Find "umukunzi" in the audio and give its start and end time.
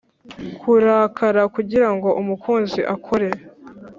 2.21-2.79